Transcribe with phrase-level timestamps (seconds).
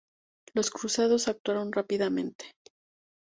[0.55, 2.45] Los cruzados actuaron rápidamente.